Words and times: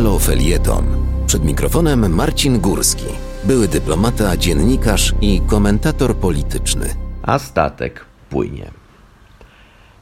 Halo 0.00 0.18
Felieton. 0.18 0.84
Przed 1.26 1.44
mikrofonem 1.44 2.14
Marcin 2.14 2.60
Górski, 2.60 3.04
były 3.44 3.68
dyplomata, 3.68 4.36
dziennikarz 4.36 5.14
i 5.20 5.40
komentator 5.46 6.16
polityczny. 6.16 6.94
A 7.22 7.38
statek 7.38 8.04
płynie. 8.30 8.70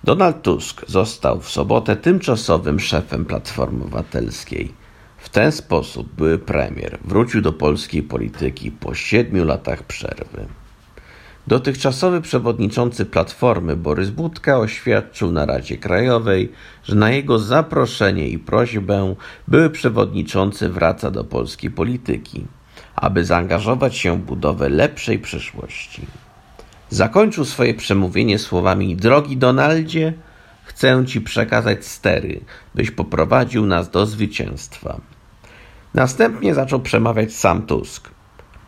Donald 0.05 0.43
Tusk 0.43 0.85
został 0.89 1.41
w 1.41 1.51
sobotę 1.51 1.97
tymczasowym 1.97 2.81
szefem 2.81 3.25
Platformy 3.25 3.85
Obywatelskiej. 3.85 4.73
W 5.19 5.29
ten 5.29 5.53
sposób 5.53 6.15
były 6.15 6.39
premier 6.39 6.99
wrócił 7.05 7.41
do 7.41 7.53
polskiej 7.53 8.03
polityki 8.03 8.71
po 8.71 8.95
siedmiu 8.95 9.45
latach 9.45 9.83
przerwy. 9.83 10.47
Dotychczasowy 11.49 12.21
przewodniczący 12.21 13.07
Platformy 13.07 13.77
Borys 13.77 14.11
Budka 14.11 14.59
oświadczył 14.59 15.33
na 15.33 15.47
Radzie 15.47 15.79
Krajowej, 15.79 16.53
że 16.85 16.95
na 16.95 17.11
jego 17.11 17.39
zaproszenie 17.39 18.29
i 18.29 18.39
prośbę 18.39 19.15
były 19.49 19.71
przewodniczący 19.71 20.69
wraca 20.69 21.11
do 21.11 21.25
polskiej 21.25 21.71
polityki, 21.71 22.47
aby 22.97 23.25
zaangażować 23.25 23.97
się 23.97 24.17
w 24.17 24.25
budowę 24.25 24.69
lepszej 24.69 25.19
przyszłości. 25.19 26.07
Zakończył 26.91 27.45
swoje 27.45 27.75
przemówienie 27.75 28.39
słowami: 28.39 28.97
Drogi 28.97 29.37
Donaldzie, 29.37 30.13
chcę 30.65 31.07
ci 31.07 31.21
przekazać 31.21 31.87
stery, 31.87 32.41
byś 32.75 32.91
poprowadził 32.91 33.67
nas 33.67 33.91
do 33.91 34.07
zwycięstwa. 34.07 35.01
Następnie 35.95 36.55
zaczął 36.55 36.81
przemawiać 36.81 37.33
sam 37.33 37.63
Tusk. 37.63 38.18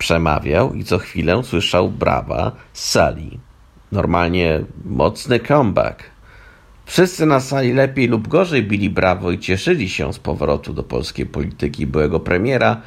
Przemawiał 0.01 0.75
i 0.75 0.85
co 0.85 0.99
chwilę 0.99 1.45
słyszał 1.45 1.91
brawa 1.91 2.53
z 2.73 2.91
sali. 2.91 3.41
Normalnie 3.93 4.61
mocny 4.85 5.41
comeback. 5.41 6.03
Wszyscy 6.87 7.27
na 7.27 7.41
sali 7.41 7.73
lepiej 7.73 8.09
lub 8.09 8.29
gorzej 8.29 8.63
bili 8.63 8.91
brawo 8.91 9.31
i 9.31 9.39
cieszyli 9.39 9.89
się 9.89 10.13
z 10.13 10.19
powrotu 10.19 10.73
do 10.73 10.83
polskiej 10.83 11.27
polityki 11.27 11.87
byłego 11.87 12.21
premiera. 12.21 12.81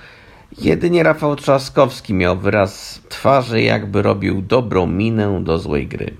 Jedynie 0.61 1.03
Rafał 1.03 1.35
Trzaskowski 1.35 2.13
miał 2.13 2.37
wyraz 2.37 3.01
twarzy, 3.09 3.61
jakby 3.61 4.01
robił 4.01 4.41
dobrą 4.41 4.87
minę 4.87 5.43
do 5.43 5.57
złej 5.57 5.87
gry. 5.87 6.13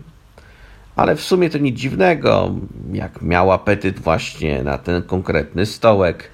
Ale 0.96 1.16
w 1.16 1.22
sumie 1.22 1.50
to 1.50 1.58
nic 1.58 1.78
dziwnego, 1.80 2.56
jak 2.92 3.22
miał 3.22 3.52
apetyt 3.52 4.00
właśnie 4.00 4.64
na 4.64 4.78
ten 4.78 5.04
konkretny 5.04 5.66
stołek. 5.66 6.30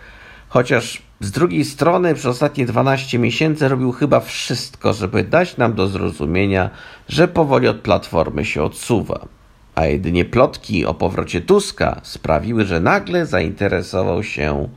Chociaż 0.49 1.08
z 1.19 1.31
drugiej 1.31 1.65
strony 1.65 2.15
przez 2.15 2.25
ostatnie 2.25 2.65
12 2.65 3.19
miesięcy 3.19 3.67
robił 3.67 3.91
chyba 3.91 4.19
wszystko, 4.19 4.93
żeby 4.93 5.23
dać 5.23 5.57
nam 5.57 5.73
do 5.73 5.87
zrozumienia, 5.87 6.69
że 7.09 7.27
powoli 7.27 7.67
od 7.67 7.77
platformy 7.77 8.45
się 8.45 8.63
odsuwa. 8.63 9.27
A 9.75 9.85
jedynie 9.85 10.25
plotki 10.25 10.85
o 10.85 10.93
powrocie 10.93 11.41
Tuska 11.41 12.01
sprawiły, 12.03 12.65
że 12.65 12.79
nagle 12.79 13.25
zainteresował 13.25 14.23
się 14.23 14.69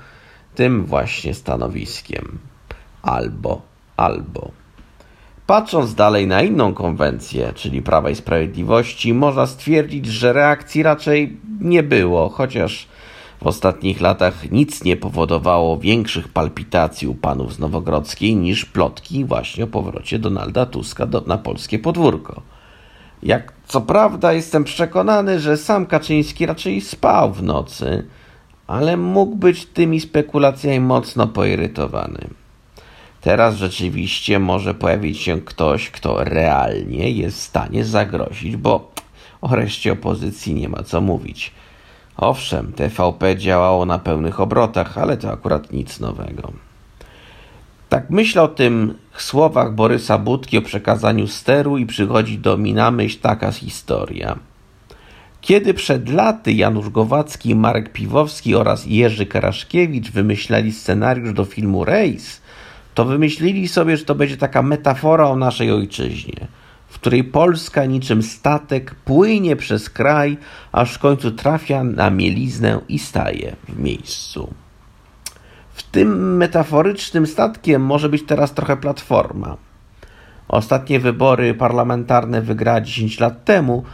tym 0.55 0.85
właśnie 0.85 1.35
stanowiskiem. 1.35 2.39
Albo, 3.03 3.63
albo. 3.97 4.51
Patrząc 5.47 5.95
dalej 5.95 6.27
na 6.27 6.43
inną 6.43 6.75
konwencję, 6.75 7.53
czyli 7.55 7.83
Prawa 7.83 8.11
i 8.11 8.15
Sprawiedliwości, 8.15 9.15
można 9.15 9.47
stwierdzić, 9.47 10.07
że 10.07 10.33
reakcji 10.33 10.83
raczej 10.83 11.37
nie 11.61 11.83
było, 11.83 12.29
chociaż 12.29 12.89
w 13.43 13.47
ostatnich 13.47 14.01
latach 14.01 14.51
nic 14.51 14.85
nie 14.85 14.97
powodowało 14.97 15.79
większych 15.79 16.29
palpitacji 16.29 17.09
u 17.09 17.15
panów 17.15 17.55
z 17.55 17.59
Nowogrodzkiej 17.59 18.37
niż 18.37 18.65
plotki 18.65 19.25
właśnie 19.25 19.65
o 19.65 19.67
powrocie 19.67 20.19
Donalda 20.19 20.67
Tuska 20.67 21.07
do, 21.07 21.21
na 21.21 21.39
polskie 21.39 21.79
podwórko. 21.79 22.43
Jak 23.23 23.53
co 23.67 23.81
prawda 23.81 24.33
jestem 24.33 24.65
przekonany, 24.65 25.41
że 25.41 25.57
sam 25.57 25.87
Kaczyński 25.87 26.47
raczej 26.47 26.81
spał 26.81 27.33
w 27.33 27.43
nocy, 27.43 28.07
ale 28.67 28.97
mógł 28.97 29.37
być 29.37 29.67
tymi 29.67 30.01
spekulacjami 30.01 30.81
mocno 30.81 31.27
poirytowany. 31.27 32.29
Teraz 33.21 33.57
rzeczywiście 33.57 34.39
może 34.39 34.75
pojawić 34.75 35.19
się 35.19 35.41
ktoś, 35.41 35.91
kto 35.91 36.25
realnie 36.25 37.11
jest 37.11 37.39
w 37.39 37.43
stanie 37.43 37.85
zagrozić, 37.85 38.57
bo 38.57 38.93
o 39.41 39.57
reszcie 39.57 39.93
opozycji 39.93 40.55
nie 40.55 40.69
ma 40.69 40.83
co 40.83 41.01
mówić. 41.01 41.53
Owszem, 42.17 42.73
TVP 42.73 43.37
działało 43.37 43.87
na 43.87 43.99
pełnych 43.99 44.41
obrotach, 44.41 44.99
ale 44.99 45.17
to 45.17 45.33
akurat 45.33 45.73
nic 45.73 46.01
nowego. 46.01 46.53
Tak 47.89 48.11
myślę 48.11 48.43
o 48.43 48.49
tym 48.49 48.95
słowach 49.17 49.75
Borysa 49.75 50.19
Budki 50.19 50.59
o 50.59 50.63
przekazaniu 50.63 51.27
steru 51.27 51.79
i 51.79 51.87
przychodzi 51.87 52.39
do 52.39 52.57
mi 52.57 52.75
na 52.75 52.91
myśl 52.91 53.19
taka 53.21 53.53
historia. 53.53 54.39
Kiedy 55.41 55.75
przed 55.75 56.09
laty 56.09 56.53
Janusz 56.53 56.89
Gowacki, 56.89 57.55
Marek 57.55 57.93
Piwowski 57.93 58.55
oraz 58.55 58.87
Jerzy 58.87 59.27
Karaszkiewicz 59.27 60.11
wymyślali 60.11 60.73
scenariusz 60.73 61.33
do 61.33 61.45
filmu 61.45 61.85
Rejs, 61.85 62.41
to 62.95 63.05
wymyślili 63.05 63.69
sobie, 63.69 63.97
że 63.97 64.05
to 64.05 64.15
będzie 64.15 64.37
taka 64.37 64.63
metafora 64.63 65.29
o 65.29 65.37
naszej 65.37 65.73
ojczyźnie– 65.73 66.47
w 66.93 66.99
której 66.99 67.25
Polska 67.25 67.85
niczym 67.85 68.23
statek 68.23 68.95
płynie 68.95 69.57
przez 69.57 69.91
kraj, 69.91 70.37
aż 70.73 70.95
w 70.95 70.99
końcu 70.99 71.31
trafia 71.31 71.85
na 71.85 72.11
mieliznę 72.11 72.81
i 72.89 72.99
staje 72.99 73.57
w 73.69 73.79
miejscu. 73.79 74.55
W 75.75 75.83
tym 75.83 76.37
metaforycznym 76.37 77.27
statkiem 77.27 77.83
może 77.83 78.09
być 78.09 78.23
teraz 78.27 78.55
trochę 78.55 78.77
platforma. 78.77 79.57
Ostatnie 80.49 81.01
wybory 81.01 81.55
parlamentarne 81.55 82.43
wygrała 82.43 82.81
10 82.81 83.21
lat 83.21 83.45
temu 83.45 83.85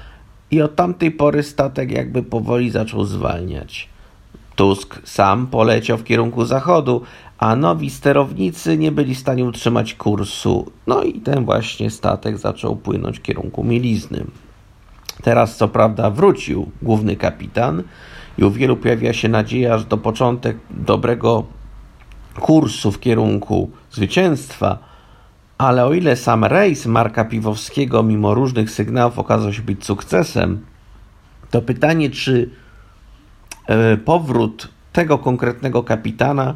i 0.50 0.62
od 0.62 0.76
tamtej 0.76 1.10
pory 1.10 1.42
statek 1.42 1.90
jakby 1.90 2.22
powoli 2.22 2.70
zaczął 2.70 3.04
zwalniać. 3.04 3.88
Tusk 4.56 5.00
sam 5.04 5.46
poleciał 5.46 5.98
w 5.98 6.04
kierunku 6.04 6.44
zachodu, 6.44 7.02
a 7.38 7.56
nowi 7.56 7.90
sterownicy 7.90 8.78
nie 8.78 8.92
byli 8.92 9.14
w 9.14 9.18
stanie 9.18 9.44
utrzymać 9.44 9.94
kursu. 9.94 10.72
No 10.86 11.02
i 11.02 11.20
ten 11.20 11.44
właśnie 11.44 11.90
statek 11.90 12.38
zaczął 12.38 12.76
płynąć 12.76 13.18
w 13.18 13.22
kierunku 13.22 13.64
mielizny. 13.64 14.24
Teraz 15.22 15.56
co 15.56 15.68
prawda 15.68 16.10
wrócił 16.10 16.70
główny 16.82 17.16
kapitan 17.16 17.82
i 18.38 18.44
u 18.44 18.50
wielu 18.50 18.76
pojawia 18.76 19.12
się 19.12 19.28
nadzieja, 19.28 19.78
że 19.78 19.84
to 19.84 19.96
początek 19.96 20.56
dobrego 20.70 21.44
kursu 22.40 22.92
w 22.92 23.00
kierunku 23.00 23.70
zwycięstwa, 23.90 24.78
ale 25.58 25.84
o 25.86 25.92
ile 25.92 26.16
sam 26.16 26.44
rejs 26.44 26.86
Marka 26.86 27.24
Piwowskiego 27.24 28.02
mimo 28.02 28.34
różnych 28.34 28.70
sygnałów 28.70 29.18
okazał 29.18 29.52
się 29.52 29.62
być 29.62 29.84
sukcesem, 29.84 30.64
to 31.50 31.62
pytanie, 31.62 32.10
czy 32.10 32.50
e, 33.66 33.96
powrót 33.96 34.68
tego 34.92 35.18
konkretnego 35.18 35.82
kapitana 35.82 36.54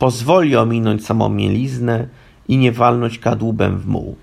pozwoli 0.00 0.56
ominąć 0.56 1.06
samą 1.06 1.28
mieliznę 1.28 2.08
i 2.48 2.58
nie 2.58 2.72
walnąć 2.72 3.18
kadłubem 3.18 3.78
w 3.78 3.86
muł. 3.86 4.16